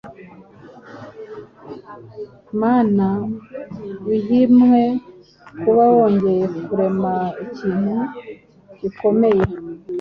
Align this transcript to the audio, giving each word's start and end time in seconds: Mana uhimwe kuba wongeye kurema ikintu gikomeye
Mana 2.61 3.07
uhimwe 4.15 4.81
kuba 5.61 5.83
wongeye 5.93 6.45
kurema 6.65 7.13
ikintu 7.43 7.97
gikomeye 8.79 9.45